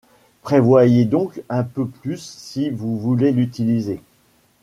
[0.41, 4.01] Prévoyez donc un peu plus si vous voulez l'utiliser.